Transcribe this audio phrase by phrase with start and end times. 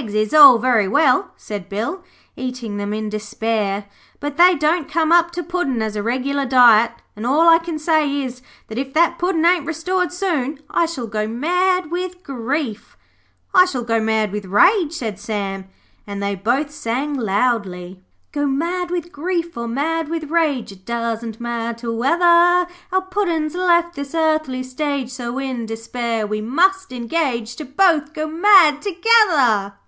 [0.00, 2.02] 'Eggs is all very well,' said Bill,
[2.34, 3.84] eating them in despair,
[4.18, 7.78] 'but they don't come up to Puddin' as a regular diet, and all I can
[7.78, 12.96] say is, that if that Puddin' ain't restored soon I shall go mad with grief.'
[13.54, 15.66] 'I shall go mad with rage,' said Sam,
[16.06, 18.02] and they both sang loudly
[18.32, 22.24] 'Go mad with grief or mad with rage, It doesn't matter whether;
[22.90, 28.26] Our Puddin's left this earthly stage, So in despair we must engage To both go
[28.26, 29.74] mad together.'